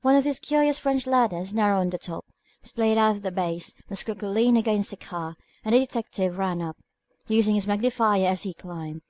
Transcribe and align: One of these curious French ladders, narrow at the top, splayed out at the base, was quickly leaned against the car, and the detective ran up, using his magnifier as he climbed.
One 0.00 0.16
of 0.16 0.24
these 0.24 0.40
curious 0.40 0.80
French 0.80 1.06
ladders, 1.06 1.54
narrow 1.54 1.80
at 1.82 1.92
the 1.92 1.98
top, 1.98 2.26
splayed 2.60 2.98
out 2.98 3.14
at 3.14 3.22
the 3.22 3.30
base, 3.30 3.72
was 3.88 4.02
quickly 4.02 4.26
leaned 4.28 4.58
against 4.58 4.90
the 4.90 4.96
car, 4.96 5.36
and 5.64 5.72
the 5.72 5.78
detective 5.78 6.38
ran 6.38 6.60
up, 6.60 6.76
using 7.28 7.54
his 7.54 7.68
magnifier 7.68 8.26
as 8.26 8.42
he 8.42 8.52
climbed. 8.52 9.02